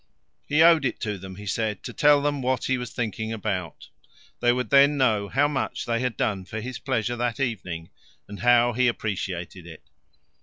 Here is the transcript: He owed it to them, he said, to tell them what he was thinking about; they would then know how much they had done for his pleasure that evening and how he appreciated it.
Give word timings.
He 0.47 0.63
owed 0.63 0.83
it 0.83 0.99
to 1.01 1.19
them, 1.19 1.35
he 1.35 1.45
said, 1.45 1.83
to 1.83 1.93
tell 1.93 2.23
them 2.23 2.41
what 2.41 2.63
he 2.63 2.75
was 2.79 2.89
thinking 2.91 3.31
about; 3.31 3.89
they 4.39 4.51
would 4.51 4.71
then 4.71 4.97
know 4.97 5.27
how 5.29 5.47
much 5.47 5.85
they 5.85 5.99
had 5.99 6.17
done 6.17 6.43
for 6.43 6.59
his 6.59 6.79
pleasure 6.79 7.15
that 7.15 7.39
evening 7.39 7.91
and 8.27 8.39
how 8.39 8.73
he 8.73 8.87
appreciated 8.87 9.67
it. 9.67 9.83